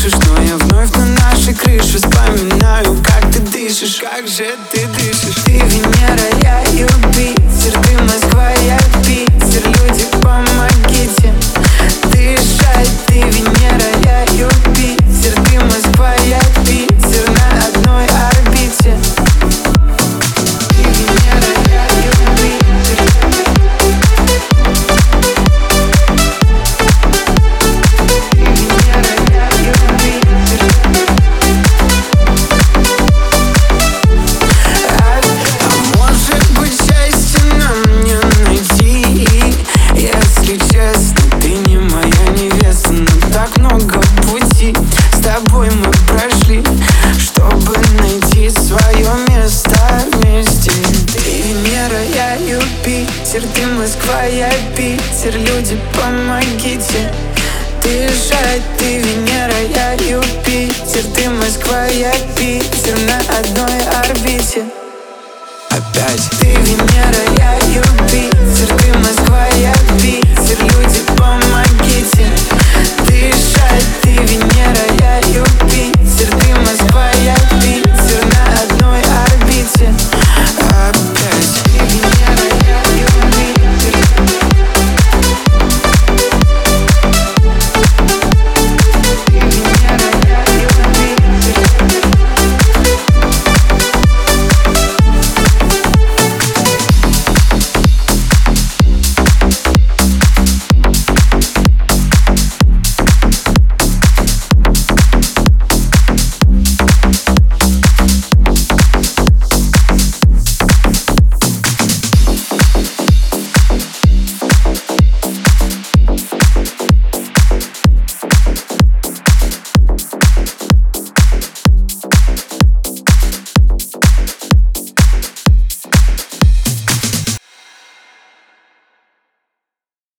услышишь 0.00 0.18
Но 0.26 0.42
я 0.42 0.56
вновь 0.56 0.90
на 0.92 1.06
нашей 1.06 1.54
крыше 1.54 1.98
Вспоминаю, 1.98 2.96
как 3.04 3.30
ты 3.32 3.40
дышишь 3.40 4.00
Как 4.00 4.26
же 4.26 4.56
ты 4.72 4.86
дышишь. 4.86 5.42
Ты 5.44 5.52
Венера, 5.52 6.38
я 6.42 6.60
Юпитер 6.72 7.78
Ты 7.82 8.02
Москва, 8.02 8.50
я 8.66 8.78
Питер. 9.04 9.66
Люди, 9.66 10.04
помогите 10.22 10.69
Москва, 53.90 54.22
я 54.22 54.48
Питер 54.76 55.34
Люди, 55.36 55.76
помогите. 55.96 57.12
Дышать, 57.82 58.62
ты 58.78 58.98
Венера, 58.98 59.60
я 59.74 59.94
Юпитер. 59.94 61.02
Ты 61.12 61.28
Москва, 61.28 61.86
я 61.86 62.12
Питер 62.36 62.96
На 63.00 63.18
одной 63.36 63.80
орбите. 64.04 64.64
Опять. 65.70 66.30
Ты 66.38 66.46
Венера, 66.46 67.36
я 67.38 67.56
Юпитер 67.74 67.89